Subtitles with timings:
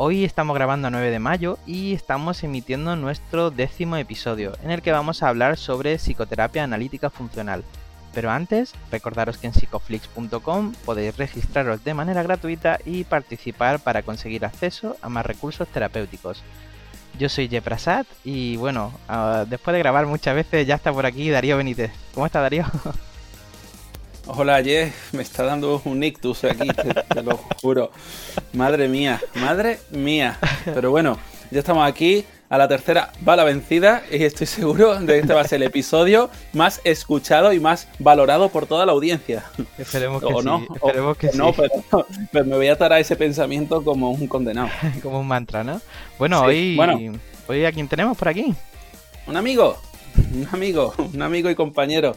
[0.00, 4.80] Hoy estamos grabando a 9 de mayo y estamos emitiendo nuestro décimo episodio, en el
[4.80, 7.64] que vamos a hablar sobre psicoterapia analítica funcional.
[8.14, 14.44] Pero antes, recordaros que en psicoflix.com podéis registraros de manera gratuita y participar para conseguir
[14.44, 16.44] acceso a más recursos terapéuticos.
[17.18, 21.28] Yo soy Jeprasad y bueno, uh, después de grabar muchas veces ya está por aquí
[21.28, 21.90] Darío Benítez.
[22.14, 22.66] ¿Cómo está Darío?
[24.30, 27.90] Hola Jeff, me está dando un ictus aquí, te, te lo juro.
[28.52, 30.38] Madre mía, madre mía.
[30.66, 31.18] Pero bueno,
[31.50, 35.34] ya estamos aquí a la tercera va la vencida y estoy seguro de que este
[35.34, 39.44] va a ser el episodio más escuchado y más valorado por toda la audiencia.
[39.78, 40.66] Esperemos que o no, sí.
[40.74, 41.62] Esperemos que no, sí.
[41.62, 44.68] pero, pero me voy a atar a ese pensamiento como un condenado.
[45.02, 45.80] Como un mantra, ¿no?
[46.18, 47.18] Bueno, Sí, hoy, bueno.
[47.48, 48.54] hoy a quién tenemos por aquí.
[49.26, 49.76] Un amigo,
[50.34, 52.14] un amigo, un amigo y compañero.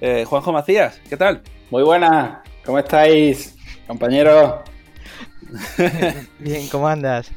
[0.00, 1.42] Eh, Juanjo Macías, ¿qué tal?
[1.70, 3.56] Muy buenas, ¿cómo estáis,
[3.86, 4.60] compañeros?
[6.38, 7.30] Bien, ¿cómo andas?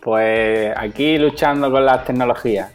[0.00, 2.70] Pues aquí luchando con las tecnologías.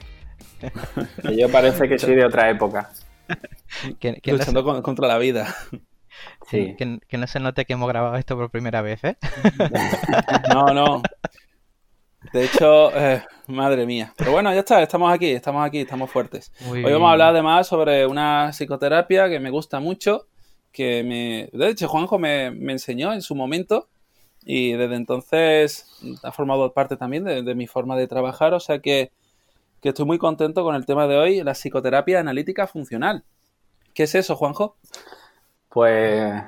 [1.21, 2.89] Que yo parece que soy de otra época.
[3.99, 5.53] Que, que no, Luchando con- contra la vida.
[6.49, 6.75] Sí.
[6.77, 9.17] que- que no se note que hemos grabado esto por primera vez, ¿eh?
[10.53, 11.01] No, no.
[12.33, 14.13] De hecho, eh, madre mía.
[14.17, 16.51] Pero bueno, ya está, estamos aquí, estamos aquí, estamos fuertes.
[16.61, 20.27] Muy Hoy vamos a hablar además sobre una psicoterapia que me gusta mucho,
[20.71, 21.49] que me...
[21.57, 23.87] De hecho, Juanjo me, me enseñó en su momento
[24.43, 25.87] y desde entonces
[26.23, 29.11] ha formado parte también de, de mi forma de trabajar, o sea que,
[29.81, 33.23] que estoy muy contento con el tema de hoy, la psicoterapia analítica funcional.
[33.93, 34.75] ¿Qué es eso, Juanjo?
[35.69, 36.43] Pues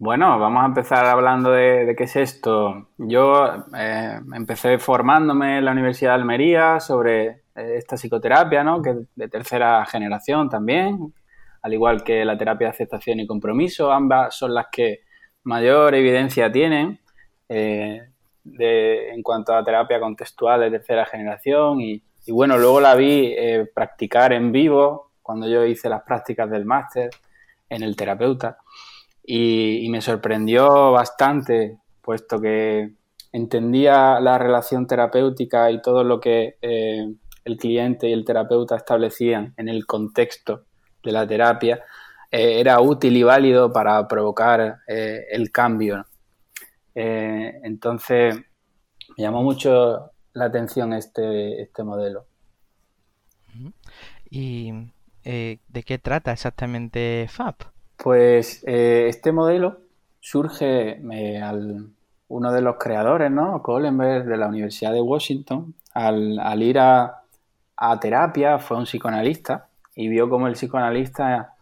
[0.00, 2.88] bueno, vamos a empezar hablando de, qué es esto.
[2.96, 8.80] Yo eh, empecé formándome en la Universidad de Almería sobre eh, esta psicoterapia, ¿no?
[8.80, 11.12] Que es de tercera generación también,
[11.60, 13.92] al igual que la terapia de aceptación y compromiso.
[13.92, 15.00] Ambas son las que
[15.42, 16.98] mayor evidencia tienen
[17.50, 18.00] eh,
[18.58, 21.82] en cuanto a terapia contextual de tercera generación.
[21.82, 23.36] Y, y bueno, luego la vi
[23.74, 27.10] practicar en vivo cuando yo hice las prácticas del máster
[27.68, 28.56] en el terapeuta
[29.22, 32.94] y, me sorprendió bastante, puesto que
[33.32, 37.14] entendía la relación terapéutica y todo lo que eh,
[37.44, 40.64] el cliente y el terapeuta establecían en el contexto
[41.02, 41.84] de la terapia,
[42.30, 46.06] eh, era útil y válido para provocar eh, el cambio.
[46.94, 52.26] entonces, me llamó mucho la atención este, este modelo.
[54.30, 54.72] ¿Y
[55.22, 57.62] de qué trata exactamente FAP?
[58.02, 59.80] Pues eh, este modelo
[60.20, 61.90] surge eh, al
[62.28, 63.62] uno de los creadores, ¿no?
[63.62, 67.24] Kohlenberg de la Universidad de Washington, al, ir a,
[67.76, 71.56] a terapia, fue un psicoanalista y vio cómo el psicoanalista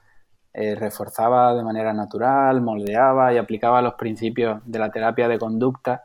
[0.55, 6.05] eh, reforzaba de manera natural, moldeaba y aplicaba los principios de la terapia de conducta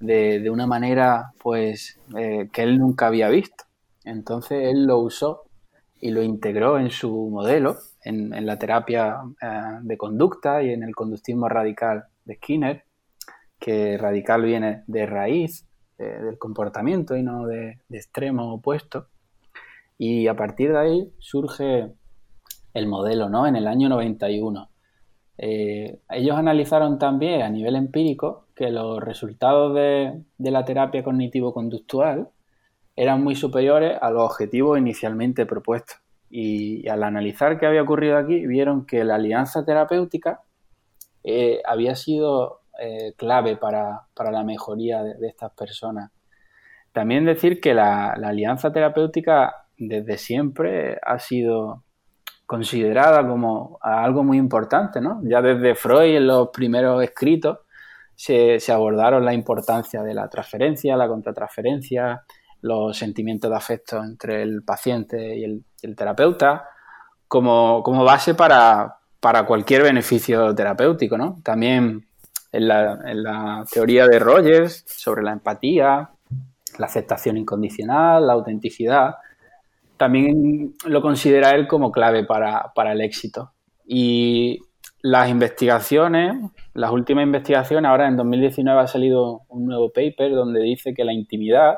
[0.00, 3.64] de, de una manera pues que él nunca había visto.
[4.04, 5.44] Entonces él lo usó
[5.98, 10.94] y lo integró en su modelo, en, la terapia eh, de conducta y en el
[10.94, 12.84] conductismo radical de Skinner,
[13.58, 15.66] que radical viene de raíz
[15.98, 19.08] eh, del comportamiento y no de, de extremo opuesto.
[19.98, 21.92] Y a partir de ahí surge
[22.74, 23.46] el modelo, ¿no?
[23.46, 24.68] En el año 91.
[25.38, 32.28] Eh, ellos analizaron también a nivel empírico que los resultados de, de la terapia cognitivo-conductual
[32.94, 36.01] eran muy superiores a los objetivos inicialmente propuestos.
[36.34, 40.40] Y, al analizar qué había ocurrido aquí, vieron que la alianza terapéutica
[41.22, 46.10] eh, había sido eh, clave para, para, la mejoría de, de, estas personas.
[46.90, 51.84] También decir que la, la, alianza terapéutica desde siempre ha sido
[52.46, 55.20] considerada como algo muy importante, ¿no?
[55.24, 57.58] Ya desde Freud en los primeros escritos
[58.14, 62.22] se, se abordaron la importancia de la transferencia, la contratransferencia,
[62.62, 66.68] los sentimientos de afecto entre el paciente y el, el terapeuta
[67.28, 71.16] como, como base para, para, cualquier beneficio terapéutico.
[71.16, 71.40] ¿no?
[71.42, 72.06] También
[72.52, 76.10] en la, teoría de Rogers sobre la empatía,
[76.78, 79.16] la aceptación incondicional, la autenticidad,
[79.96, 83.52] también lo considera él como clave para, para el éxito.
[83.86, 84.60] Y
[85.02, 86.36] las investigaciones,
[86.74, 91.12] las últimas investigaciones, ahora en 2019 ha salido un nuevo paper donde dice que la
[91.12, 91.76] intimidad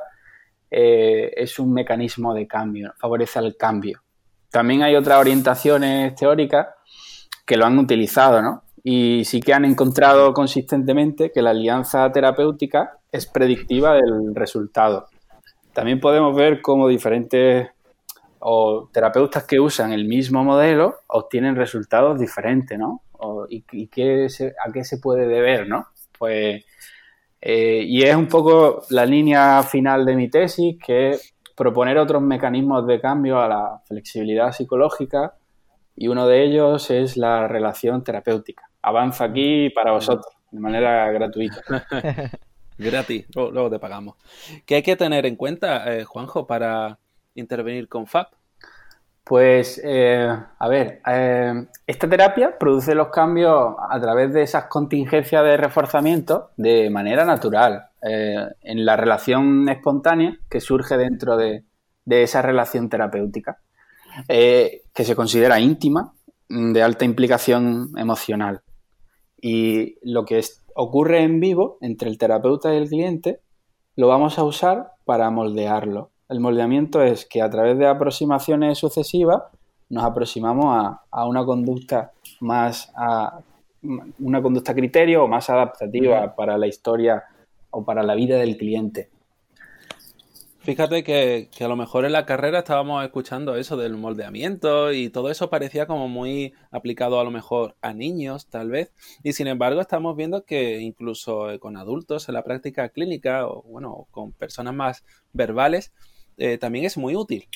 [0.77, 4.03] eh, es un mecanismo de cambio, favorece el cambio.
[4.51, 6.67] También hay otras orientaciones teóricas
[7.47, 8.65] que lo han utilizado, ¿no?
[8.83, 15.07] Y sí que han encontrado consistentemente que la alianza terapéutica es predictiva del resultado.
[15.73, 17.69] También podemos ver cómo diferentes
[18.41, 23.03] o terapeutas que usan el mismo modelo obtienen resultados diferentes, ¿no?
[23.49, 24.27] ¿Y, qué
[24.67, 25.87] a qué se puede deber, no?
[26.19, 26.65] Pues,
[27.47, 32.23] eh, y es un poco la línea final de mi tesis, que es proponer otros
[32.23, 35.35] mecanismos de cambio a la flexibilidad psicológica
[35.95, 38.71] y uno de ellos es la relación terapéutica.
[38.81, 41.61] Avanza aquí para vosotros, de manera gratuita.
[42.79, 44.17] Gratis, luego, te pagamos.
[44.65, 46.99] ¿Qué hay que tener en cuenta, eh, Juanjo, para
[47.35, 48.33] intervenir con FAP?
[49.25, 50.29] Pues, eh,
[50.59, 56.51] a ver, eh, esta terapia produce los cambios a través de esas contingencias de reforzamiento
[56.59, 61.65] de manera natural, eh, en la relación espontánea que surge dentro de,
[62.07, 63.61] esa relación terapéutica,
[64.29, 66.13] que se considera íntima,
[66.51, 68.61] de alta implicación emocional.
[69.41, 70.45] Y lo que
[70.75, 73.41] ocurre en vivo entre el terapeuta y el cliente,
[73.97, 79.43] lo vamos a usar para moldearlo el moldeamiento es que a través de aproximaciones sucesivas
[79.91, 83.41] nos aproximamos a, una conducta más a
[84.19, 87.23] una conducta criterio o más adaptativa para la historia
[87.71, 89.11] o para la vida del cliente.
[90.65, 95.31] Fíjate que, a lo mejor en la carrera estábamos escuchando eso del moldeamiento y todo
[95.31, 98.91] eso parecía como muy aplicado a lo mejor a niños, tal vez.
[99.23, 104.07] Y sin embargo estamos viendo que incluso con adultos en la práctica clínica o bueno,
[104.11, 105.05] con personas más
[105.35, 105.93] verbales,
[106.37, 107.47] eh, también es muy útil.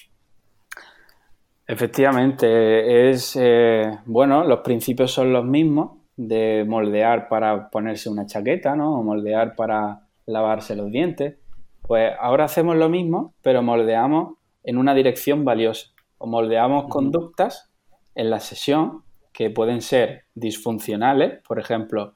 [1.67, 8.75] Efectivamente, es eh, bueno, los principios son los mismos de moldear para ponerse una chaqueta,
[8.75, 8.99] ¿no?
[8.99, 11.37] O moldear para lavarse los dientes.
[11.83, 15.89] Pues ahora hacemos lo mismo, pero moldeamos en una dirección valiosa.
[16.19, 17.71] O moldeamos conductas
[18.15, 19.03] en la sesión
[19.33, 22.15] que pueden ser disfuncionales, por ejemplo,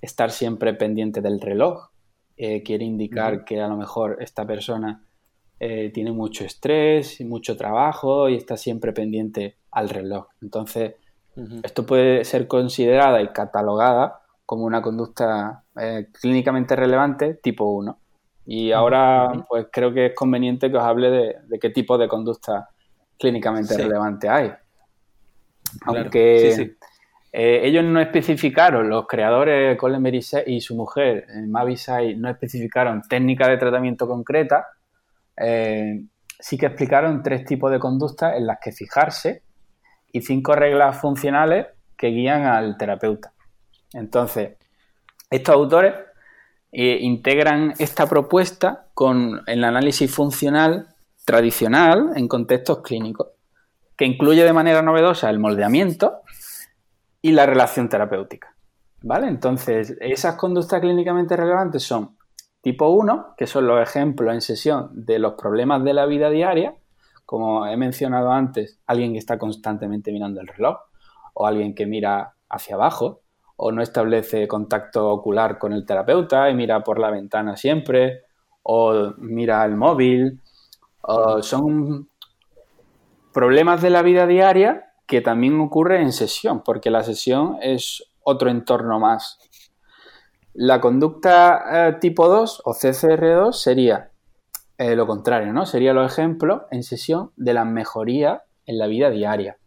[0.00, 1.90] estar siempre pendiente del reloj,
[2.36, 5.04] eh, quiere indicar que a lo mejor esta persona
[5.62, 10.28] eh, tiene mucho estrés y mucho trabajo y está siempre pendiente al reloj.
[10.40, 10.94] Entonces,
[11.62, 17.98] esto puede ser considerada y catalogada como una conducta eh, clínicamente relevante tipo 1.
[18.46, 22.70] Y ahora, pues creo que es conveniente que os hable de, qué tipo de conducta
[23.18, 24.50] clínicamente relevante hay.
[25.84, 26.74] Aunque
[27.32, 33.58] eh, ellos no especificaron, los creadores, Colin y su mujer, Mavisai, no especificaron técnica de
[33.58, 34.66] tratamiento concreta,
[35.40, 36.02] eh,
[36.38, 39.42] sí que explicaron tres tipos de conductas en las que fijarse
[40.12, 41.66] y cinco reglas funcionales
[41.96, 43.32] que guían al terapeuta.
[43.92, 44.56] Entonces,
[45.30, 45.94] estos autores
[46.72, 50.88] eh, integran esta propuesta con el análisis funcional
[51.24, 53.28] tradicional en contextos clínicos,
[53.96, 56.20] que incluye de manera novedosa el moldeamiento
[57.22, 58.54] y la relación terapéutica.
[59.02, 59.28] ¿Vale?
[59.28, 62.16] Entonces, esas conductas clínicamente relevantes son
[62.62, 66.74] Tipo 1, que son los ejemplos en sesión de los problemas de la vida diaria,
[67.24, 70.78] como he mencionado antes, alguien que está constantemente mirando el reloj,
[71.34, 73.20] o alguien que mira hacia abajo,
[73.56, 78.22] o no establece contacto ocular con el terapeuta y mira por la ventana siempre,
[78.62, 80.40] o mira el móvil,
[81.40, 82.08] son
[83.32, 88.50] problemas de la vida diaria que también ocurren en sesión, porque la sesión es otro
[88.50, 89.38] entorno más
[90.54, 94.10] la conducta eh, tipo 2 o CCR2 sería
[94.78, 95.66] eh, lo contrario, ¿no?
[95.66, 99.58] Sería los ejemplos en sesión de la mejoría en la vida diaria.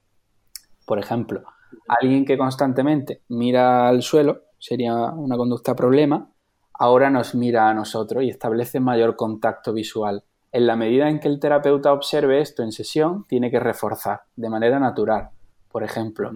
[0.85, 1.43] Por ejemplo,
[1.87, 6.31] alguien que constantemente mira al suelo, sería una conducta problema,
[6.73, 10.23] ahora nos mira a nosotros y establece mayor contacto visual.
[10.51, 14.49] En la medida en que el terapeuta observe esto en sesión, tiene que reforzar de
[14.49, 15.29] manera natural.
[15.71, 16.31] Por ejemplo,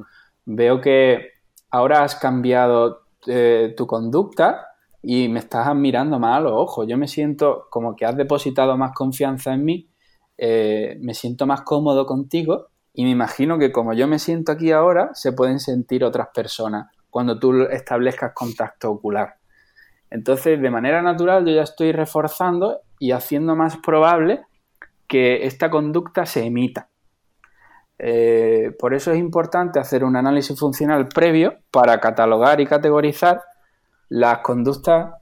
[0.45, 1.31] veo que
[1.69, 4.67] ahora has cambiado eh, tu conducta
[5.01, 6.87] y me estás mirando más a los ojos.
[6.87, 9.89] Yo me siento como que has depositado más confianza en mí,
[10.37, 14.71] eh, me siento más cómodo contigo y me imagino que como yo me siento aquí
[14.71, 19.35] ahora, se pueden sentir otras personas cuando tú establezcas contacto ocular.
[20.09, 24.41] Entonces, de manera natural, yo ya estoy reforzando y haciendo más probable
[25.07, 26.89] que esta conducta se emita.
[27.99, 33.41] Eh, por eso es importante hacer un análisis funcional previo para catalogar y categorizar
[34.09, 35.13] las conductas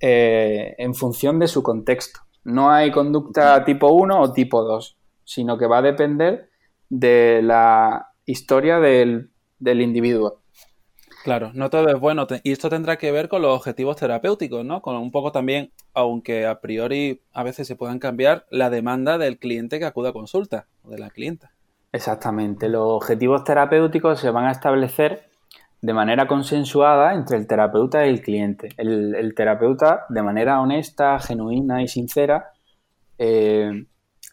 [0.00, 2.20] eh, en función de su contexto.
[2.44, 6.50] No hay conducta tipo 1 o tipo 2, sino que va a depender
[6.88, 10.40] de la historia del, individuo.
[11.22, 12.26] Claro, no todo es bueno.
[12.42, 14.82] Y esto tendrá que ver con los objetivos terapéuticos, ¿no?
[14.82, 19.38] Con un poco también, aunque a priori a veces se puedan cambiar, la demanda del
[19.38, 21.52] cliente que acuda a consulta o de la clienta.
[21.92, 22.68] Exactamente.
[22.68, 25.30] Los objetivos terapéuticos se van a establecer
[25.82, 28.70] de manera consensuada entre el terapeuta y el cliente.
[28.76, 32.52] El, terapeuta, de manera honesta, genuina y sincera,
[33.18, 33.84] eh,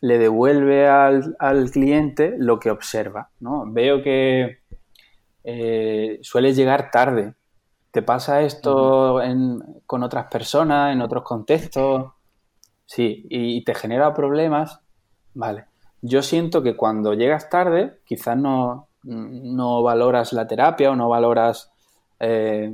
[0.01, 3.32] le devuelve al, cliente lo que observa.
[3.39, 3.66] ¿no?
[3.68, 4.60] Veo que
[5.44, 7.34] eh, suele llegar tarde.
[7.92, 9.20] ¿Te pasa esto
[9.88, 12.12] con otras personas, en otros contextos?
[12.86, 14.80] Sí, y, te genera problemas.
[15.34, 15.68] Vale.
[16.01, 21.72] Yo siento que cuando llegas tarde, quizás no, no valoras la terapia o no valoras...
[22.20, 22.74] Eh,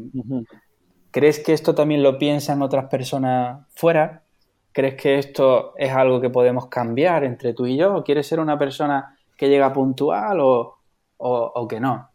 [1.11, 4.23] ¿Crees que esto también lo piensan otras personas fuera?
[4.73, 7.95] ¿Crees que esto es algo que podemos cambiar entre tú y yo?
[7.95, 12.09] ¿O quieres ser una persona que llega puntual o, que no?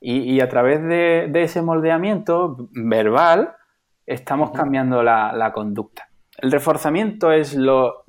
[0.00, 3.56] Y, a través de, ese moldeamiento verbal
[4.06, 6.08] estamos cambiando la, conducta.
[6.38, 8.04] El reforzamiento es lo,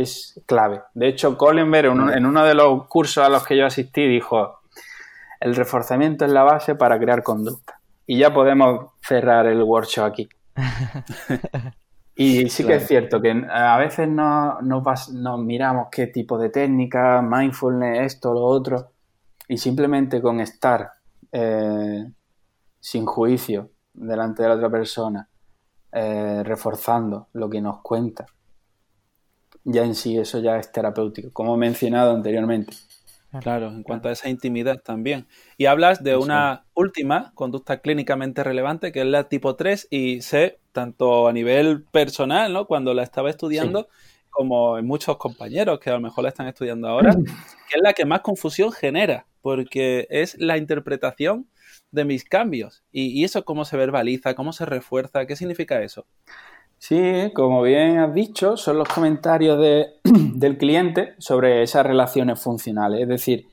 [0.00, 0.82] es clave.
[0.94, 4.60] De hecho, Collenberg en uno de los cursos a los que yo asistí dijo,
[5.40, 7.80] el reforzamiento es la base para crear conducta.
[8.06, 10.28] Y ya podemos cerrar el workshop aquí.
[12.20, 17.22] Y sí que es cierto que a veces no, nos miramos qué tipo de técnica,
[17.22, 18.90] mindfulness, esto, lo otro,
[19.46, 20.94] y simplemente con estar
[21.30, 22.10] eh,
[22.80, 25.28] sin juicio delante de la otra persona,
[25.92, 28.26] eh, reforzando lo que nos cuenta,
[29.64, 32.74] ya en sí eso ya es terapéutico, como he mencionado anteriormente.
[33.42, 35.26] Claro, en cuanto a esa intimidad también.
[35.58, 40.58] Y hablas de una última conducta clínicamente relevante, que es la tipo 3, y sé,
[40.72, 42.66] tanto a nivel personal, ¿no?
[42.66, 43.88] Cuando la estaba estudiando,
[44.30, 47.10] como en muchos compañeros que a lo mejor la están estudiando ahora,
[47.68, 51.46] que es la que más confusión genera, porque es la interpretación
[51.90, 52.82] de mis cambios.
[52.90, 56.06] Y, y eso cómo se verbaliza, cómo se refuerza, ¿qué significa eso?
[56.78, 59.58] Sí, como bien has dicho, son los comentarios
[60.04, 63.02] del cliente sobre esas relaciones funcionales.
[63.02, 63.48] Es decir,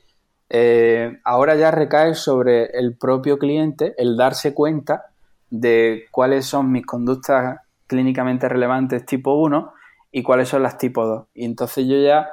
[0.48, 5.06] eh, ahora ya recae sobre el propio cliente el darse cuenta
[5.50, 9.72] de cuáles son mis conductas clínicamente relevantes tipo 1
[10.12, 11.26] y cuáles son las tipo 2.
[11.34, 12.28] Y entonces yo ya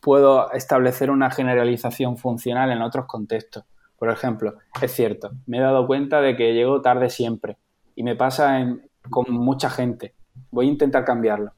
[0.00, 3.64] puedo establecer una generalización funcional en otros contextos.
[3.98, 7.56] Por ejemplo, es cierto, me he dado cuenta de que llego tarde siempre
[7.96, 10.14] y me pasa en, con mucha gente.
[10.50, 11.52] Voy a intentar cambiarlo.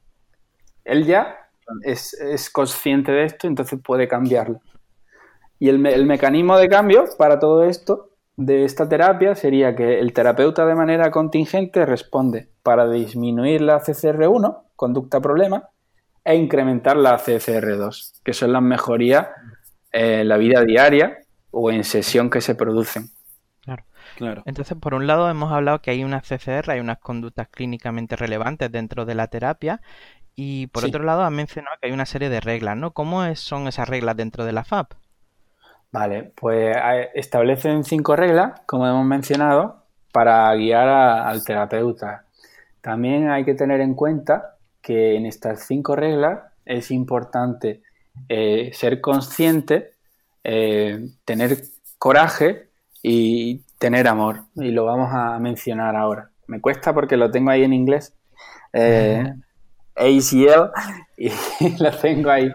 [0.83, 1.49] Él ya
[1.83, 4.61] es, consciente de esto, entonces puede cambiarlo.
[5.59, 10.65] Y el, mecanismo de cambio para todo esto, de esta terapia, sería que el terapeuta
[10.65, 15.69] de manera contingente responde para disminuir la CCR1, conducta problema,
[16.23, 19.27] e incrementar la CCR2, que son las mejorías
[19.91, 21.17] en la vida diaria
[21.51, 23.09] o en sesión que se producen.
[24.45, 28.71] Entonces, por un lado, hemos hablado que hay unas CCR, hay unas conductas clínicamente relevantes
[28.71, 29.81] dentro de la terapia,
[30.35, 32.91] y por otro lado, has mencionado que hay una serie de reglas, ¿no?
[32.91, 34.93] ¿Cómo son esas reglas dentro de la FAP?
[35.91, 36.77] Vale, pues
[37.15, 42.25] establecen cinco reglas, como hemos mencionado, para guiar al terapeuta.
[42.81, 47.81] También hay que tener en cuenta que en estas cinco reglas es importante
[48.29, 49.93] eh, ser consciente,
[50.43, 51.57] eh, tener
[51.97, 52.66] coraje
[53.09, 56.29] y tener amor, y lo vamos a mencionar ahora.
[56.45, 58.13] Me cuesta porque lo tengo ahí en inglés,
[58.73, 59.33] eh,
[59.95, 60.71] ACL,
[61.17, 61.29] y
[61.81, 62.51] lo tengo ahí.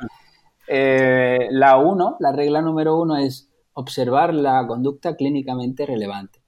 [0.68, 6.40] Eh, la 1, la regla número uno es observar la conducta clínicamente relevante.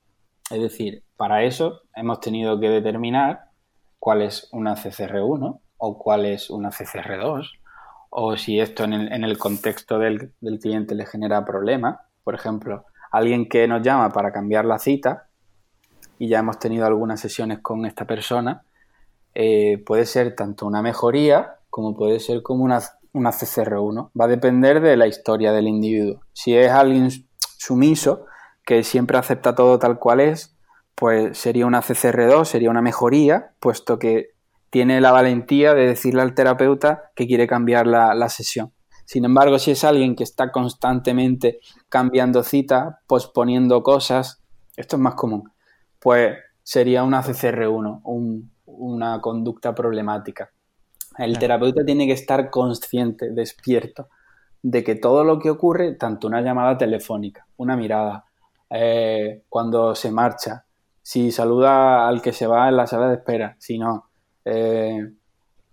[0.51, 3.41] Es decir, para eso hemos tenido que determinar
[3.99, 7.49] cuál es una CCR1 o cuál es una CCR2
[8.11, 8.93] o si esto en
[9.25, 11.99] el, contexto del, del, cliente le genera problemas.
[12.23, 12.85] Por ejemplo,
[13.15, 15.29] alguien que nos llama para cambiar la cita,
[16.19, 18.65] y ya hemos tenido algunas sesiones con esta persona,
[19.35, 22.81] eh, puede ser tanto una mejoría como puede ser como una,
[23.13, 24.11] una CCR1.
[24.21, 26.21] Va a depender de la historia del individuo.
[26.33, 28.27] Si es alguien sumiso,
[28.65, 30.57] que siempre acepta todo tal cual es,
[30.95, 34.31] pues sería una CCR2, sería una mejoría, puesto que
[34.71, 38.74] tiene la valentía de decirle al terapeuta que quiere cambiar la sesión.
[39.05, 44.43] Sin embargo, si es alguien que está constantemente cambiando cita, posponiendo cosas,
[44.77, 45.51] esto es más común,
[46.01, 48.01] pues sería una CCR1,
[48.67, 50.51] una conducta problemática.
[51.19, 54.09] El terapeuta tiene que estar consciente, despierto,
[54.63, 58.25] de que todo lo que ocurre, tanto una llamada telefónica, una mirada,
[58.71, 60.65] eh, cuando se marcha,
[61.03, 64.09] si saluda al que se va en la sala de espera, si no,
[64.45, 65.13] eh,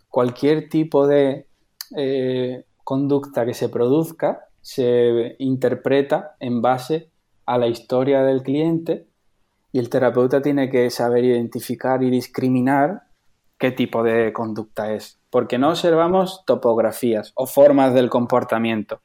[0.09, 1.47] cualquier tipo de
[1.95, 7.09] eh, conducta que se produzca se interpreta en base
[7.45, 9.07] a la historia del cliente
[9.71, 13.03] y el terapeuta tiene que saber identificar y discriminar
[13.57, 15.19] qué tipo de conducta es.
[15.29, 19.01] Porque no observamos topografías o formas del comportamiento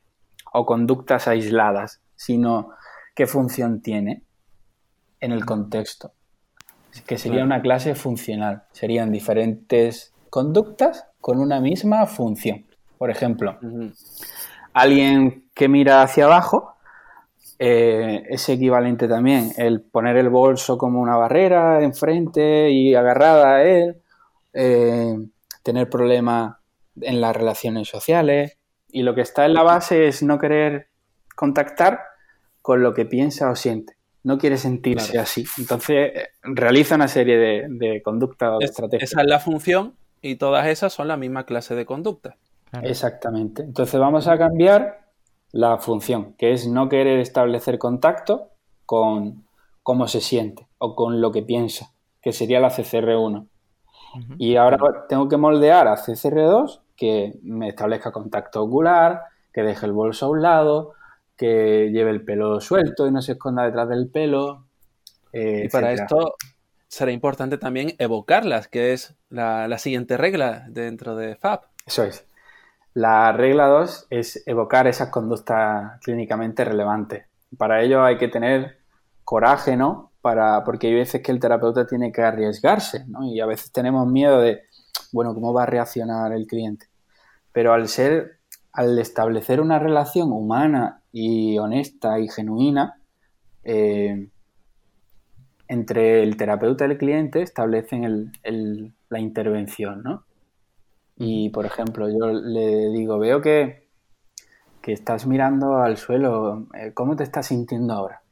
[0.53, 2.71] o conductas aisladas, sino
[3.15, 4.23] qué función tiene
[5.21, 6.13] en el contexto.
[7.07, 8.65] Que sería una clase funcional.
[8.73, 12.65] Serían diferentes conductas con una misma función.
[12.99, 13.59] Por ejemplo,
[14.73, 16.77] alguien que mira hacia abajo
[17.59, 23.65] eh, es equivalente también el poner el bolso como una barrera enfrente y agarrada a
[23.65, 23.97] él,
[24.53, 25.17] eh,
[25.63, 26.57] tener problemas
[27.01, 28.59] en las relaciones sociales
[28.91, 30.89] y lo que está en la base es no querer
[31.35, 32.01] contactar
[32.63, 33.95] con lo que piensa o siente.
[34.25, 35.47] No quiere sentirse así.
[35.57, 36.13] Entonces
[36.43, 37.39] realiza una serie
[37.69, 39.13] de, conductas o estrategias.
[39.13, 41.87] Esa es la función y todas esas son la misma clase de
[42.83, 43.63] Exactamente.
[43.63, 45.07] Entonces vamos a cambiar
[45.53, 48.51] la función, que es no querer establecer contacto
[48.85, 49.45] con
[49.83, 53.47] cómo se siente o con lo que piensa, que sería la CCR1.
[54.39, 59.93] Y ahora tengo que moldear a CCR2 que me establezca contacto ocular, que deje el
[59.93, 60.95] bolso a un lado,
[61.37, 64.65] que lleve el pelo suelto y no se esconda detrás del pelo.
[65.33, 66.35] y para esto
[66.89, 71.61] será importante también evocarlas, que es la, la siguiente regla dentro de FAB.
[71.85, 72.26] Eso es.
[72.97, 77.27] La regla 2 es evocar esas conductas clínicamente relevantes.
[77.59, 78.79] Para ello hay que tener
[79.23, 80.13] coraje, ¿no?
[80.23, 83.23] Para, porque hay veces que el terapeuta tiene que arriesgarse, ¿no?
[83.27, 84.63] Y a veces tenemos miedo de,
[85.13, 86.87] bueno, ¿cómo va a reaccionar el cliente?
[87.53, 88.39] Pero al ser,
[88.73, 92.99] al establecer una relación humana y honesta y genuina,
[93.63, 94.27] eh,
[95.69, 98.33] entre el terapeuta y el cliente establecen
[99.11, 100.26] la intervención, ¿no?
[101.19, 103.87] Y, por ejemplo, yo le digo, veo que,
[104.87, 108.23] estás mirando al suelo, eh, ¿cómo te estás sintiendo ahora?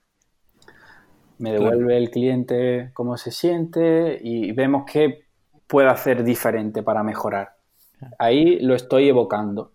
[1.38, 5.25] Me devuelve el cliente cómo se siente y vemos qué
[5.67, 7.57] puedo hacer diferente para mejorar.
[8.21, 9.73] Ahí lo estoy evocando.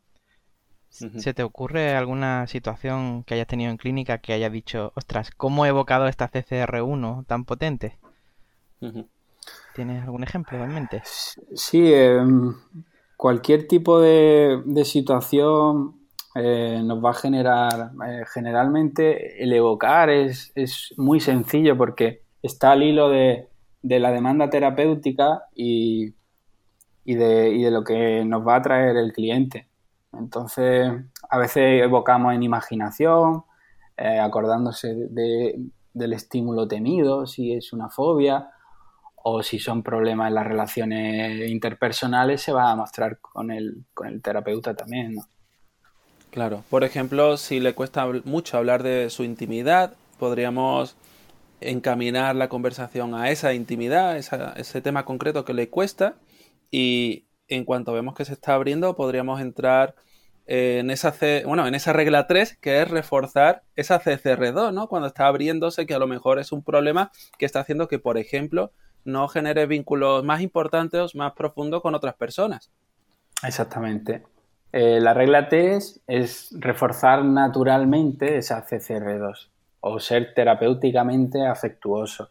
[0.90, 5.66] ¿Se te ocurre alguna situación que hayas tenido en clínica que hayas dicho, ostras, ¿cómo
[5.66, 8.00] he evocado esta CCR1 tan potente?
[9.76, 11.02] ¿Tienes algún ejemplo en mente?
[11.54, 12.22] Sí, eh,
[13.20, 16.00] cualquier tipo de, situación
[16.36, 20.54] eh, nos va a generar, eh, generalmente el evocar es,
[20.96, 23.50] muy sencillo porque está al hilo de,
[23.82, 26.14] la demanda terapéutica y,
[27.04, 29.68] de, lo que nos va a traer el cliente.
[30.14, 30.90] Entonces,
[31.30, 33.44] a veces evocamos en imaginación,
[33.98, 38.50] eh, acordándose del estímulo temido, si es una fobia,
[39.24, 44.08] o si son problemas en las relaciones interpersonales, se va a mostrar con el, con
[44.08, 45.28] el terapeuta también, ¿no?
[46.32, 46.64] Claro.
[46.70, 50.96] Por ejemplo, si le cuesta mucho hablar de su intimidad, podríamos
[51.60, 56.16] encaminar la conversación a esa intimidad, ese tema concreto que le cuesta,
[56.72, 59.96] y en cuanto vemos que se está abriendo, podríamos entrar
[60.46, 61.14] en esa,
[61.46, 64.88] bueno, en esa regla 3, que es reforzar esa CCR2, ¿no?
[64.88, 68.18] Cuando está abriéndose, que a lo mejor es un problema que está haciendo que, por
[68.18, 68.72] ejemplo,
[69.06, 72.72] no genere vínculos más importantes, más profundos con otras personas.
[73.44, 74.24] Exactamente.
[74.72, 79.50] Eh, la regla 3 es reforzar naturalmente esa CCR2
[79.82, 82.30] o ser terapéuticamente afectuoso.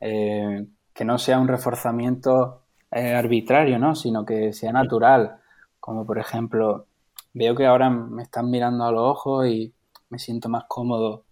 [0.00, 3.94] Eh, que no sea un reforzamiento eh, arbitrario, ¿no?
[3.94, 5.36] sino que sea natural.
[5.78, 6.86] Como por ejemplo,
[7.32, 9.72] veo que ahora me están mirando a los ojos y
[10.10, 11.24] me siento más cómodo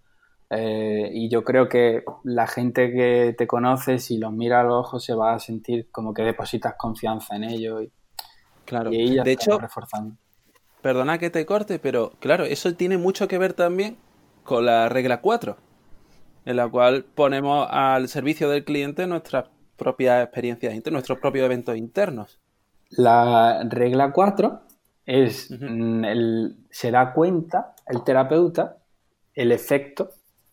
[0.50, 4.86] eh, y yo creo que la gente que te conoce, si los mira a los
[4.86, 7.82] ojos, se va a sentir como que depositas confianza en ellos.
[7.82, 7.92] Y,
[8.64, 10.16] claro, de hecho, reforzando.
[10.80, 13.98] perdona que te corte, pero claro, eso tiene mucho que ver también
[14.42, 15.56] con la regla 4,
[16.46, 22.40] en la cual ponemos al servicio del cliente nuestras propias experiencias, nuestros propios eventos internos.
[22.90, 24.62] La regla 4
[25.04, 28.78] es, mm, el, se da cuenta el terapeuta
[29.38, 30.10] el efecto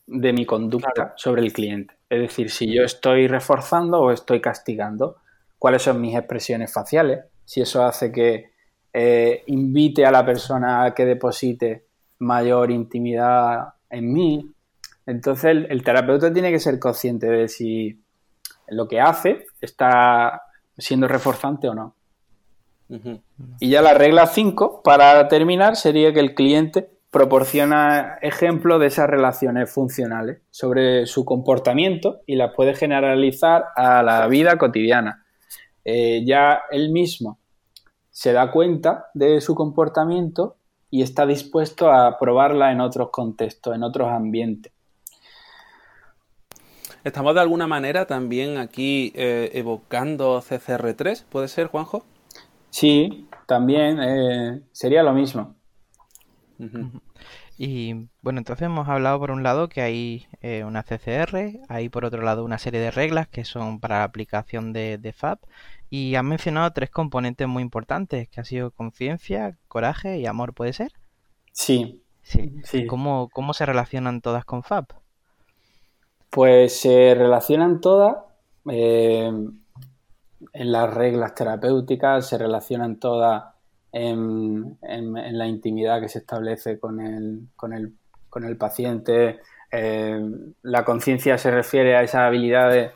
[0.08, 1.96] de mi conducta sobre el cliente.
[2.10, 5.18] Es decir, si yo estoy reforzando o estoy castigando,
[5.58, 8.52] cuáles son mis expresiones faciales, si eso hace que
[8.94, 11.86] eh, invite a la persona a que deposite
[12.20, 14.52] mayor intimidad en mí.
[15.06, 18.02] Entonces el, terapeuta tiene que ser consciente de si
[18.68, 20.44] lo que hace está
[20.78, 21.96] siendo reforzante o no.
[23.60, 29.10] Y ya la regla 5, para terminar, sería que el cliente proporciona ejemplos de esas
[29.10, 35.24] relaciones funcionales sobre su comportamiento y las puede generalizar a la vida cotidiana.
[35.86, 37.40] Eh, ya él mismo
[38.10, 40.58] se da cuenta de su comportamiento
[40.92, 44.74] y está dispuesto a probarla en otros contextos, en otros ambientes.
[47.06, 52.04] estamos de alguna manera también aquí eh, evocando CCR3, ¿puede ser, Juanjo?
[52.72, 55.56] Sí, también eh, sería lo mismo.
[57.58, 62.06] Y bueno, entonces hemos hablado por un lado que hay eh, una CCR, hay por
[62.06, 65.40] otro lado una serie de reglas que son para la aplicación de, de FAB
[65.90, 70.74] y han mencionado tres componentes muy importantes, que ha sido conciencia, coraje y amor, ¿puede
[70.74, 70.92] ser?
[71.52, 72.02] Sí.
[72.24, 72.88] Sí.
[72.88, 74.88] ¿Cómo, ¿Cómo se relacionan todas con FAB?
[76.32, 78.18] Pues se relacionan todas
[78.70, 79.32] eh,
[80.54, 83.55] en las reglas terapéuticas, se relacionan todas
[83.96, 87.94] en, la intimidad que se establece con el, con el,
[88.30, 89.40] con el paciente.
[89.72, 90.22] Eh,
[90.64, 92.92] la conciencia se refiere a esa habilidad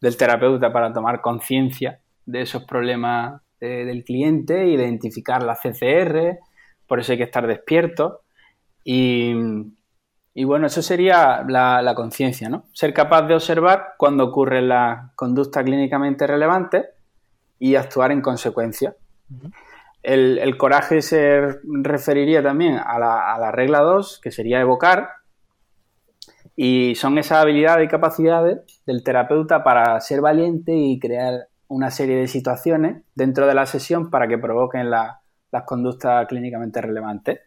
[0.00, 6.40] del terapeuta para tomar conciencia de esos problemas del cliente, identificar la CCR,
[6.88, 8.22] por eso hay que estar despierto.
[8.82, 9.32] Y,
[10.44, 12.64] bueno, eso sería la, conciencia, ¿no?
[12.72, 16.86] Ser capaz de observar cuando ocurre la conducta clínicamente relevante
[17.60, 18.96] y actuar en consecuencia.
[20.02, 25.08] El, coraje se referiría también a la, la regla 2, que sería evocar,
[26.56, 32.16] y son esas habilidades y capacidades del terapeuta para ser valiente y crear una serie
[32.16, 37.40] de situaciones dentro de la sesión para que provoquen las conductas clínicamente relevantes.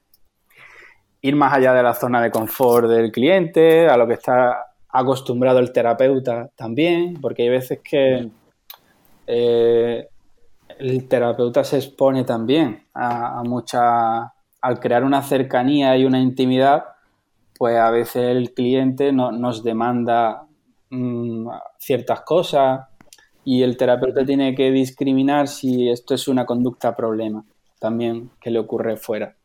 [1.22, 5.60] Ir más allá de la zona de confort del cliente, a lo que está acostumbrado
[5.60, 8.30] el terapeuta también, porque hay veces que
[9.28, 10.08] eh,
[10.80, 14.34] el terapeuta se expone también a, mucha.
[14.62, 16.86] Al crear una cercanía y una intimidad,
[17.58, 20.48] pues a veces el cliente no, nos demanda
[20.90, 21.48] mm,
[21.78, 22.88] ciertas cosas
[23.44, 27.46] y el terapeuta tiene que discriminar si esto es una conducta problema
[27.80, 29.36] también que le ocurre fuera.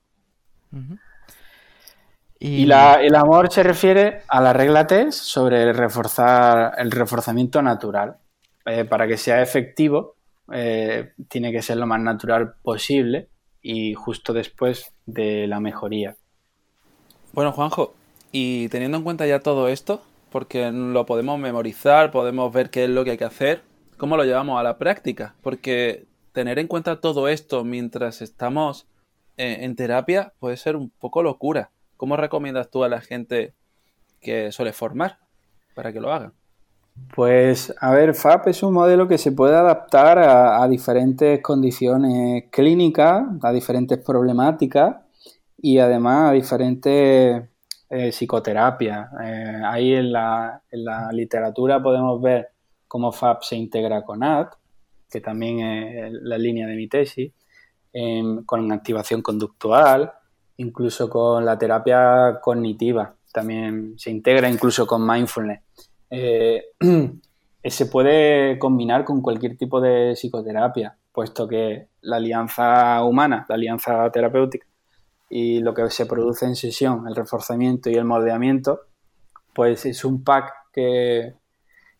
[2.38, 8.16] Y, el amor se refiere a la regla TES sobre el, reforzar, el reforzamiento natural.
[8.64, 10.16] Eh, para que sea efectivo,
[10.52, 13.28] eh, tiene que ser lo más natural posible
[13.62, 16.16] y justo después de la mejoría.
[17.32, 17.94] Bueno, Juanjo,
[18.32, 22.90] y teniendo en cuenta ya todo esto, porque lo podemos memorizar, podemos ver qué es
[22.90, 23.62] lo que hay que hacer,
[23.96, 28.86] cómo lo llevamos a la práctica, porque tener en cuenta todo esto mientras estamos
[29.36, 31.70] eh, en, terapia puede ser un poco locura.
[31.96, 33.54] ¿Cómo recomiendas tú a la gente
[34.20, 35.18] que suele formar
[35.74, 36.32] para que lo hagan?
[37.14, 43.24] Pues, a ver, FAP es un modelo que se puede adaptar a, diferentes condiciones clínicas,
[43.42, 44.96] a diferentes problemáticas
[45.58, 47.42] y además a diferentes
[47.90, 49.08] eh, psicoterapias.
[49.22, 52.50] Eh, ahí en la, en la literatura podemos ver
[52.86, 54.48] cómo FAB se integra con AD,
[55.10, 57.32] que también es la línea de mi tesis,
[58.46, 60.12] con activación conductual,
[60.58, 65.60] incluso con la terapia cognitiva, también se integra incluso con mindfulness.
[66.10, 66.64] Eh,
[67.64, 74.10] se puede combinar con cualquier tipo de psicoterapia, puesto que la alianza humana, la alianza
[74.10, 74.66] terapéutica
[75.28, 78.80] y lo que se produce en sesión, el reforzamiento y el moldeamiento,
[79.54, 81.34] pues es un pack que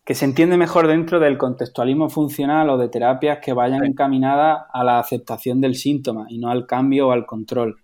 [0.03, 4.83] que se entiende mejor dentro del contextualismo funcional o de terapias que vayan encaminadas a
[4.83, 7.77] la aceptación del síntoma y no al cambio o al control.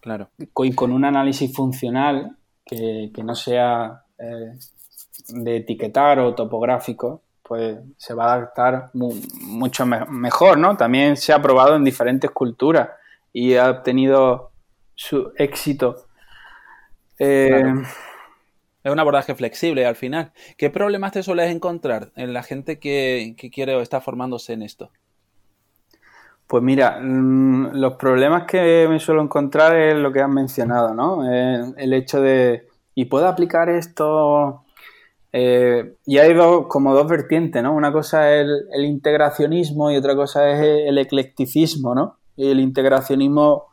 [0.00, 0.28] Claro.
[0.38, 4.58] Y con un análisis funcional que, no sea eh,
[5.28, 10.76] de etiquetar o topográfico, pues se va a adaptar mucho mejor, ¿no?
[10.76, 12.90] También se ha probado en diferentes culturas
[13.32, 14.50] y ha obtenido
[14.94, 16.06] su éxito.
[17.18, 17.62] Eh,
[18.82, 20.32] es un abordaje flexible al final.
[20.56, 24.90] ¿Qué problemas te sueles encontrar en la gente que, quiere o está formándose en esto?
[26.46, 31.24] Pues mira, mm, los problemas que me suelo encontrar es lo que has mencionado, ¿no?
[31.24, 34.64] el hecho de, ¿y puedo aplicar esto?
[35.32, 37.74] Eh, y hay dos, como dos vertientes, ¿no?
[37.74, 42.18] Una cosa es el, integracionismo y otra cosa es el eclecticismo, ¿no?
[42.36, 43.64] Y el integracionismo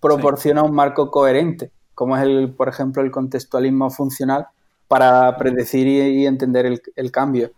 [0.00, 4.46] proporciona un marco coherente, como es el, por ejemplo, el contextualismo funcional,
[4.88, 7.50] para predecir y, entender el, cambio.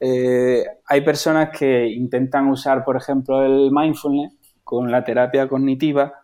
[0.00, 6.14] Eh, hay personas que intentan usar, por ejemplo, el mindfulness con la terapia cognitiva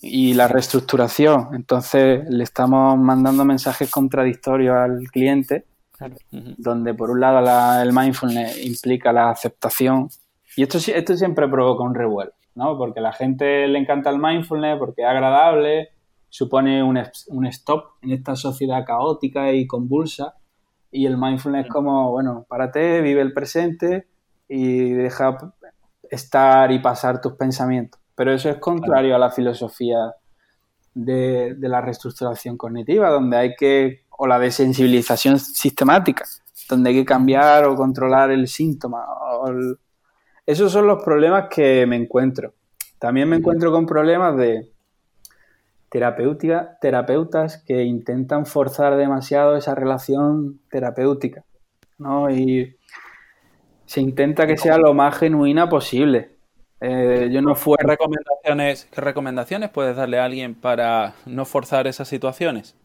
[0.00, 1.50] y la reestructuración.
[1.54, 5.64] Entonces le estamos mandando mensajes contradictorios al cliente,
[6.30, 10.08] donde por un lado el mindfulness implica la aceptación.
[10.56, 12.76] Y esto, esto siempre provoca un revuelo, ¿no?
[12.76, 15.90] Porque a la gente le encanta el mindfulness porque es agradable,
[16.28, 20.34] supone un, un stop en esta sociedad caótica y convulsa.
[20.90, 24.06] Y el mindfulness es como, bueno, párate, vive el presente
[24.48, 25.36] y deja
[26.10, 28.00] estar y pasar tus pensamientos.
[28.14, 30.14] Pero eso es contrario a la filosofía
[30.94, 36.24] de, la reestructuración cognitiva, donde hay que, o la desensibilización sistemática,
[36.68, 39.06] donde hay que cambiar o controlar el síntoma.
[40.44, 42.52] Esos son los problemas que me encuentro.
[42.98, 44.72] También me encuentro con problemas de
[45.88, 51.44] terapéutica, terapeutas que intentan forzar demasiado esa relación terapéutica,
[51.96, 52.28] ¿no?
[52.28, 52.76] Y
[53.86, 56.38] se intenta que sea lo más genuina posible.
[56.80, 57.76] Eh, yo no fue...
[57.78, 62.76] ¿Qué recomendaciones, ¿Qué recomendaciones puedes darle a alguien para no forzar esas situaciones?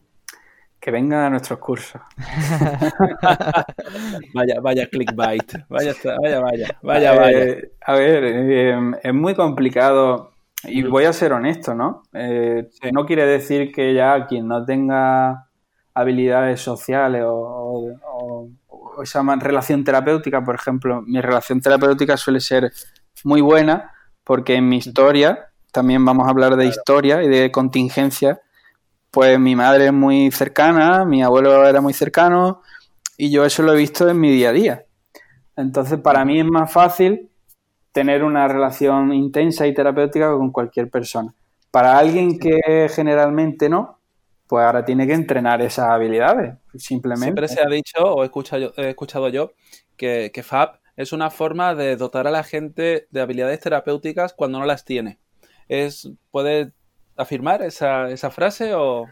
[0.84, 1.98] Que venga a nuestros cursos.
[4.34, 5.64] vaya, vaya clickbait.
[5.66, 7.56] Vaya, vaya, vaya, vaya, vaya.
[7.86, 10.32] A ver, eh, es muy complicado
[10.64, 12.02] y voy a ser honesto, ¿no?
[12.12, 15.48] Eh, no quiere decir que ya quien no tenga
[15.94, 18.50] habilidades sociales o,
[19.02, 22.70] esa relación terapéutica, por ejemplo, mi relación terapéutica suele ser
[23.24, 23.90] muy buena
[24.22, 28.42] porque en mi historia, también vamos a hablar de historia y de contingencia,
[29.14, 32.62] pues mi madre es muy cercana, mi abuelo era muy cercano
[33.16, 34.86] y yo eso lo he visto en mi día a día.
[35.56, 37.30] Entonces, para mí es más fácil
[37.92, 41.32] tener una relación intensa y terapéutica con cualquier persona.
[41.70, 44.00] Para alguien que generalmente no,
[44.48, 47.46] pues ahora tiene que entrenar esas habilidades, simplemente.
[47.46, 49.52] Siempre se ha dicho, o he escuchado, he escuchado yo,
[49.96, 54.58] que, que FAB es una forma de dotar a la gente de habilidades terapéuticas cuando
[54.58, 55.20] no las tiene.
[55.68, 56.72] Es, ¿Puede
[57.16, 59.06] afirmar esa, esa frase o,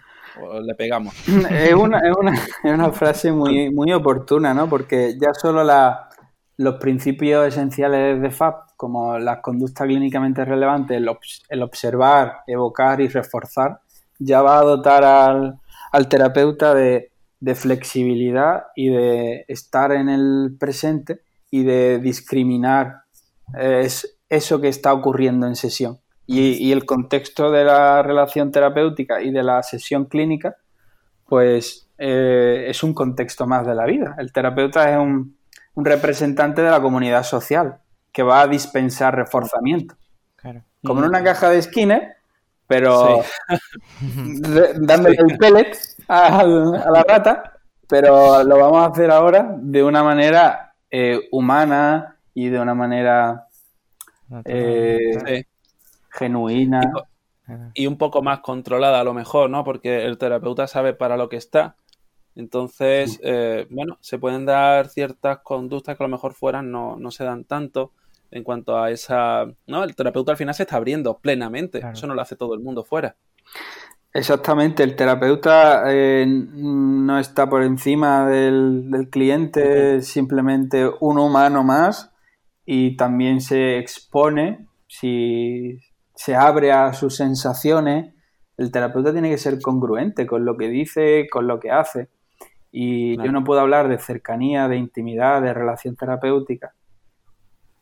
[0.63, 1.15] le pegamos?
[1.51, 2.33] Es una, es una,
[2.65, 4.69] es una frase muy, muy oportuna, ¿no?
[4.69, 6.09] Porque ya solo la,
[6.57, 11.01] los principios esenciales de FAB, como las conductas clínicamente relevantes,
[11.49, 13.81] el, observar, evocar y reforzar,
[14.19, 17.11] ya va a dotar al, terapeuta de,
[17.55, 23.03] flexibilidad y de estar en el presente y de discriminar
[23.59, 23.89] eh,
[24.29, 25.99] eso que está ocurriendo en sesión.
[26.27, 30.57] Y, el contexto de la relación terapéutica y de la sesión clínica,
[31.27, 34.15] pues eh, es un contexto más de la vida.
[34.19, 35.37] El terapeuta es un,
[35.75, 37.79] un representante de la comunidad social
[38.13, 39.97] que va a dispensar reforzamiento.
[40.85, 42.17] Como en una caja de esquina,
[42.67, 43.23] pero
[44.81, 45.77] dándole el pellet
[46.09, 52.49] a, la rata, pero lo vamos a hacer ahora de una manera eh, humana y
[52.49, 53.47] de una manera
[54.45, 55.45] eh,
[56.13, 56.81] genuina.
[57.75, 59.65] y un poco más controlada a lo mejor, ¿no?
[59.65, 61.77] Porque el terapeuta sabe para lo que está
[62.35, 67.11] entonces, eh, bueno, se pueden dar ciertas conductas que a lo mejor fuera no, no
[67.11, 67.93] se dan tanto
[68.31, 69.47] en cuanto a esa...
[69.67, 69.85] ¿no?
[69.85, 72.85] El terapeuta al final se está abriendo plenamente, eso no lo hace todo el mundo
[72.85, 73.15] fuera.
[74.15, 82.11] Exactamente, el terapeuta eh, no está por encima del, cliente, es simplemente un humano más
[82.65, 85.79] y también se expone, si
[86.23, 88.15] se abre a sus sensaciones,
[88.57, 92.11] el terapeuta tiene que ser congruente con lo que dice, con lo que hace.
[92.71, 96.75] Y yo no puedo hablar de cercanía, de intimidad, de relación terapéutica,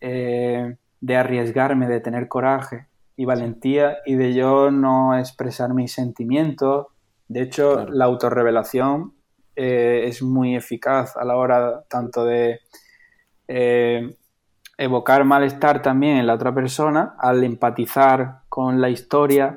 [0.00, 6.86] eh, de arriesgarme, de tener coraje y valentía y de yo no expresar mis sentimientos.
[7.28, 9.12] De hecho, la autorrevelación
[9.54, 12.60] eh, es muy eficaz a la hora tanto de
[13.48, 14.16] eh,
[14.80, 19.56] evocar malestar también en la otra persona, al empatizar con la historia,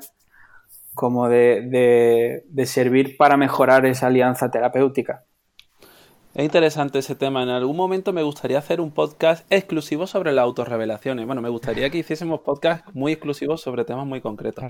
[0.94, 5.24] como de, servir para mejorar esa alianza terapéutica.
[6.34, 7.42] Es interesante ese tema.
[7.42, 11.26] En algún momento me gustaría hacer un podcast exclusivo sobre las autorrevelaciones.
[11.26, 14.66] Bueno, me gustaría que hiciésemos podcasts muy exclusivos sobre temas muy concretos.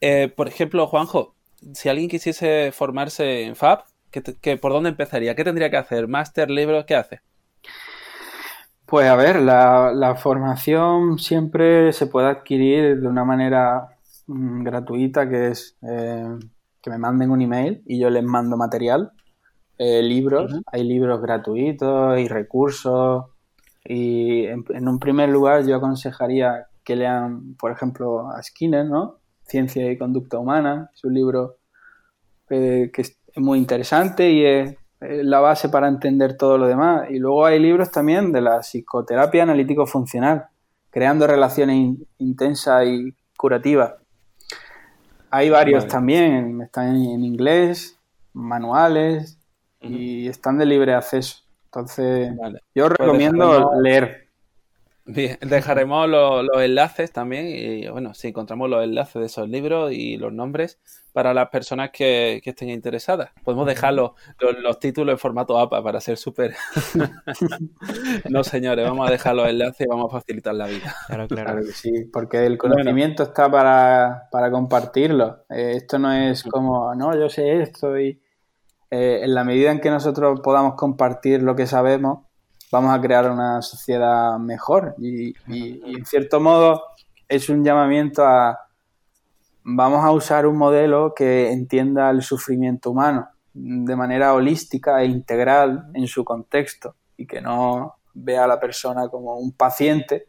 [0.00, 1.34] Eh, por ejemplo, Juanjo,
[1.74, 5.34] si alguien quisiese formarse en FAB, ¿qué, por dónde empezaría?
[5.34, 6.08] ¿Qué tendría que hacer?
[6.08, 6.86] ¿Máster, libro?
[6.86, 7.20] ¿Qué hace?
[8.90, 14.00] Pues a ver, la, la formación siempre se puede adquirir de una manera
[14.30, 16.38] Mm, gratuita que es eh,
[16.80, 19.10] que me manden un email y yo les mando material,
[19.78, 23.24] eh, libros, hay libros gratuitos y recursos.
[23.84, 29.18] Y en, un primer lugar yo aconsejaría que lean, por ejemplo, a Skinner, ¿no?
[29.42, 31.56] Ciencia y Conducta Humana, es un libro
[32.50, 37.10] eh, que es muy interesante y es la base para entender todo lo demás.
[37.10, 40.46] Y luego hay libros también de la psicoterapia analítico-funcional,
[40.90, 43.94] creando relaciones intensas y curativas.
[45.30, 47.98] Hay varios también, están en inglés,
[48.32, 49.38] manuales
[49.80, 51.44] y están de libre acceso.
[51.66, 52.32] Entonces,
[52.74, 54.19] yo pues recomiendo leer.
[55.06, 60.16] Bien, dejaremos los, enlaces también y bueno, si encontramos los enlaces de esos libros y
[60.18, 60.78] los nombres
[61.12, 63.30] para las personas que, estén interesadas.
[63.42, 64.12] Podemos dejar los,
[64.78, 66.54] títulos en formato APA para ser súper...
[68.30, 70.94] no, señores, vamos a dejar los enlaces y vamos a facilitar la vida.
[71.06, 71.60] Claro, claro.
[71.60, 75.44] que sí, porque el conocimiento está para, compartirlo.
[75.48, 78.20] Eh, esto no es como, no, yo sé esto y...
[78.90, 82.29] eh, en la medida en que nosotros podamos compartir lo que sabemos,
[82.70, 84.94] vamos a crear una sociedad mejor.
[84.98, 86.82] Y, en cierto modo
[87.28, 88.58] es un llamamiento a
[89.62, 95.90] vamos a usar un modelo que entienda el sufrimiento humano de manera holística e integral
[95.94, 100.28] en su contexto y que no vea a la persona como un paciente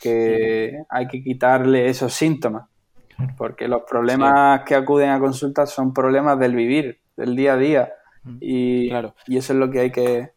[0.00, 2.68] que hay que quitarle esos síntomas.
[3.36, 7.92] Porque los problemas que acuden a consultas son problemas del vivir, del día a día.
[8.40, 8.92] Y,
[9.26, 10.32] y eso es lo que hay que,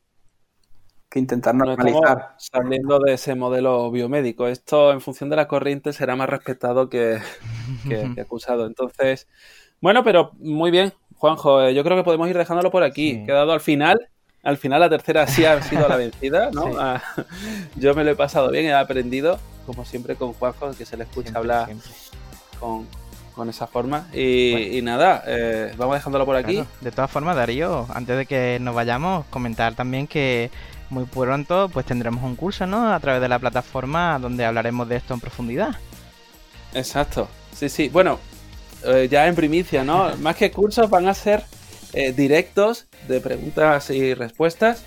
[1.12, 2.36] que intentar normalizar.
[2.38, 4.47] saliendo de ese modelo biomédico.
[4.47, 7.19] Esto, en función de la corriente, será más respetado que,
[8.19, 8.65] acusado.
[8.65, 9.28] Entonces,
[9.82, 11.62] bueno, pero muy bien, Juanjo.
[11.63, 13.26] Eh, yo creo que podemos ir dejándolo por aquí.
[13.26, 14.00] Quedado al final.
[14.41, 16.71] Al final, la tercera sí ha sido la vencida, ¿no?
[16.80, 17.04] Ah,
[17.76, 21.04] yo me lo he pasado bien, he aprendido, como siempre, con Juanjo, que se le
[21.04, 21.69] escucha hablar
[22.60, 22.88] Con,
[23.50, 24.08] esa forma.
[24.13, 26.63] Y, nada, eh, vamos dejándolo por aquí.
[26.80, 30.52] De todas formas, Darío, antes de que nos vayamos, comentar también que
[30.92, 32.94] muy pronto pues tendremos un curso, ¿no?
[32.94, 35.76] A través de la plataforma donde hablaremos de esto en profundidad.
[36.74, 37.28] Exacto.
[37.56, 37.90] Sí, sí.
[37.90, 38.20] Bueno,
[38.84, 40.16] eh, ya en primicia, ¿no?
[40.18, 41.44] Más que cursos van a ser
[41.94, 44.84] eh, directos de preguntas y respuestas.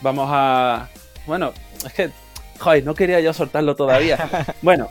[0.00, 0.88] Vamos a...
[1.26, 1.52] Bueno,
[1.84, 2.10] es que...
[2.58, 4.28] Joder, no quería yo soltarlo todavía.
[4.62, 4.88] Bueno,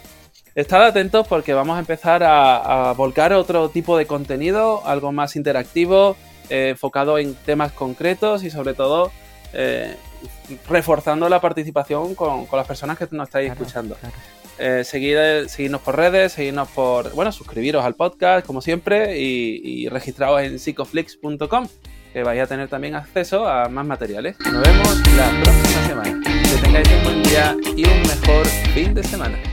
[0.54, 6.15] estad atentos porque vamos a empezar a, volcar otro tipo de contenido, algo más interactivo,
[6.49, 9.12] eh, enfocado en temas concretos y sobre todo
[10.69, 13.97] reforzando la participación con, las personas que nos estáis escuchando.
[14.59, 20.59] Eh, seguidnos por redes, seguidnos por, bueno, suscribiros al podcast como siempre y, registraros en
[20.59, 21.67] psicoflix.com
[22.13, 24.36] que vais a tener también acceso a más materiales.
[24.39, 26.21] Nos vemos la próxima semana.
[26.23, 29.52] Que tengáis un buen día y un mejor fin de semana.